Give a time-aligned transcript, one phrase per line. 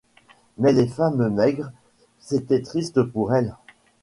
[0.57, 1.71] Mais les femmes maigres,
[2.19, 3.53] c'était triste pour elles!